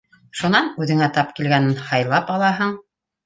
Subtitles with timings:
[0.37, 2.73] Шунан үҙеңә тап килгәнен һайлап алаһың.